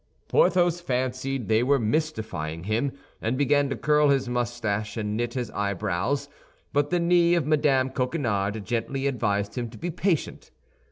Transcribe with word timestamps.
Porthos 0.27 0.81
fancied 0.81 1.47
they 1.47 1.61
were 1.61 1.77
mystifying 1.77 2.63
him, 2.63 2.91
and 3.21 3.37
began 3.37 3.69
to 3.69 3.75
curl 3.75 4.09
his 4.09 4.27
mustache 4.27 4.97
and 4.97 5.15
knit 5.15 5.35
his 5.35 5.51
eyebrows; 5.51 6.27
but 6.73 6.89
the 6.89 6.99
knee 6.99 7.35
of 7.35 7.45
Mme. 7.45 7.89
Coquenard 7.91 8.65
gently 8.65 9.05
advised 9.05 9.55
him 9.59 9.69
to 9.69 9.77
be 9.77 9.91
patient. 9.91 10.49